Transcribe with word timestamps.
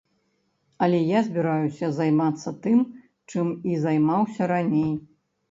Але 0.85 1.01
я 1.09 1.19
збіраюся 1.27 1.89
займацца 1.99 2.49
тым, 2.65 2.81
чым 3.35 3.53
і 3.75 3.79
займаўся 3.87 4.51
раней. 4.55 4.91